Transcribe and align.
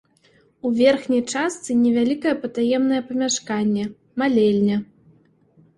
У 0.67 0.69
верхняй 0.79 1.21
частцы 1.33 1.71
невялікае 1.83 2.33
патаемнае 2.47 3.01
памяшканне-малельня. 3.11 4.77